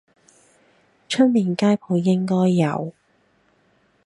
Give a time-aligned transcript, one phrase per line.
[1.07, 2.91] 出面街舖應該有